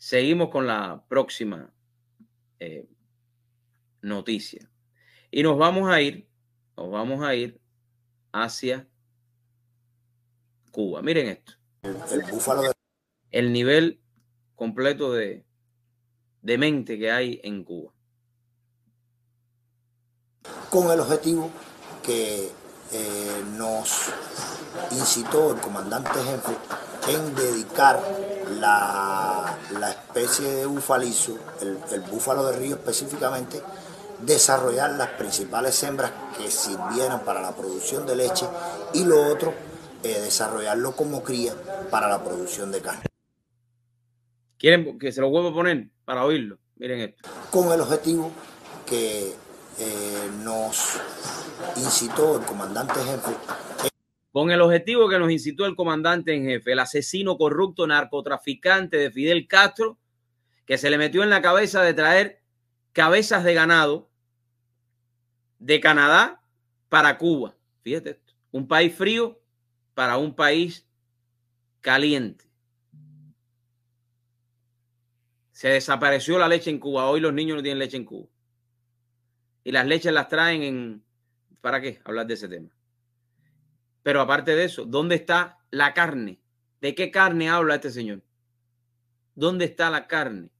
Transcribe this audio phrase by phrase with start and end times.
[0.00, 1.70] Seguimos con la próxima
[2.58, 2.88] eh,
[4.00, 4.70] noticia.
[5.30, 6.26] Y nos vamos a ir,
[6.74, 7.60] nos vamos a ir
[8.32, 8.88] hacia
[10.70, 11.02] Cuba.
[11.02, 11.52] Miren esto.
[11.82, 12.72] El, búfalo de...
[13.30, 14.00] El nivel
[14.54, 15.44] completo de,
[16.40, 17.92] de mente que hay en Cuba.
[20.70, 21.50] Con el objetivo
[22.02, 22.46] que
[22.92, 24.10] eh, nos
[24.92, 26.56] incitó el comandante jefe
[27.12, 28.00] en dedicar
[28.58, 33.60] la, la especie de bufalizo, el, el, búfalo de río específicamente,
[34.20, 38.46] desarrollar las principales hembras que sirvieran para la producción de leche
[38.94, 39.54] y lo otro,
[40.02, 41.54] eh, desarrollarlo como cría
[41.90, 43.04] para la producción de carne.
[44.58, 46.58] ¿Quieren que se lo vuelva a poner para oírlo?
[46.76, 47.28] Miren esto.
[47.50, 48.30] Con el objetivo
[48.86, 49.34] que
[49.78, 50.98] eh, nos
[51.76, 53.30] incitó el comandante jefe.
[54.32, 59.10] Con el objetivo que nos incitó el comandante en jefe, el asesino corrupto narcotraficante de
[59.10, 59.98] Fidel Castro,
[60.66, 62.42] que se le metió en la cabeza de traer
[62.92, 64.08] cabezas de ganado
[65.58, 66.42] de Canadá
[66.88, 67.56] para Cuba.
[67.82, 69.40] Fíjate esto, un país frío
[69.94, 70.86] para un país
[71.80, 72.44] caliente.
[75.50, 77.06] Se desapareció la leche en Cuba.
[77.10, 78.28] Hoy los niños no tienen leche en Cuba.
[79.62, 81.04] Y las leches las traen en...
[81.60, 82.00] ¿Para qué?
[82.04, 82.70] Hablar de ese tema.
[84.02, 86.40] Pero aparte de eso, ¿dónde está la carne?
[86.80, 88.22] ¿De qué carne habla este señor?
[89.34, 90.50] ¿Dónde está la carne?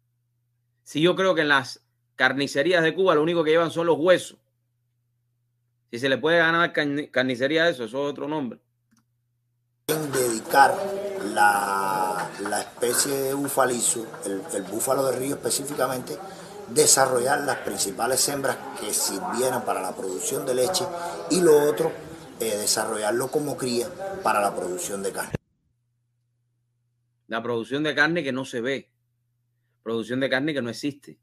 [0.82, 1.82] Si yo creo que en las
[2.16, 4.38] carnicerías de Cuba lo único que llevan son los huesos.
[5.90, 6.72] Si se le puede ganar
[7.10, 8.60] carnicería a eso, eso es otro nombre.
[9.86, 10.76] Dedicar
[11.32, 16.16] la, la especie de el búfalo de río específicamente,
[16.68, 20.84] desarrollar las principales hembras que sirvieran para la producción de leche
[21.30, 21.90] y lo otro,
[22.40, 23.88] eh, desarrollarlo como cría
[24.22, 25.34] para la producción de carne.
[27.26, 28.90] La producción de carne que no se ve,
[29.82, 31.18] producción de carne que no existe.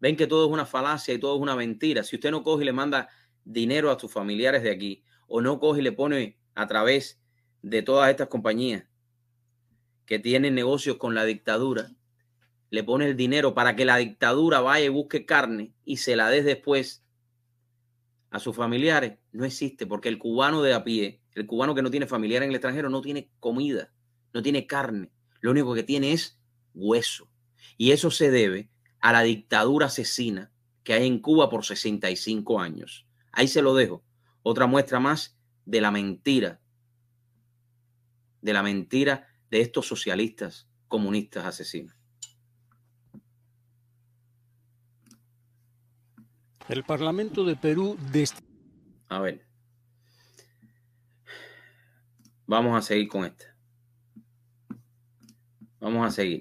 [0.00, 2.04] Ven que todo es una falacia y todo es una mentira.
[2.04, 3.08] Si usted no coge y le manda
[3.44, 7.20] dinero a sus familiares de aquí, o no coge y le pone a través
[7.62, 8.84] de todas estas compañías
[10.06, 11.90] que tienen negocios con la dictadura,
[12.70, 16.28] le pone el dinero para que la dictadura vaya y busque carne y se la
[16.28, 17.04] des después
[18.30, 21.90] a sus familiares, no existe, porque el cubano de a pie, el cubano que no
[21.90, 23.92] tiene familiar en el extranjero, no tiene comida,
[24.32, 26.38] no tiene carne, lo único que tiene es
[26.74, 27.30] hueso.
[27.76, 30.52] Y eso se debe a la dictadura asesina
[30.84, 33.06] que hay en Cuba por 65 años.
[33.32, 34.04] Ahí se lo dejo.
[34.42, 36.60] Otra muestra más de la mentira,
[38.40, 41.97] de la mentira de estos socialistas comunistas asesinos.
[46.68, 47.96] El Parlamento de Perú...
[49.08, 49.46] A ver.
[52.46, 53.56] Vamos a seguir con esta.
[55.80, 56.36] Vamos a seguir.